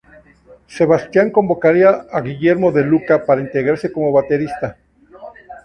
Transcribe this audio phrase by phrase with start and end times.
[0.65, 4.75] Sebastián convocaría a Guillermo De Lucca para integrarse como baterista.